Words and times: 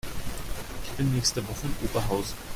Ich 0.83 0.91
bin 0.97 1.13
nächste 1.13 1.47
Woche 1.47 1.67
in 1.67 1.87
Oberhausen 1.87 2.33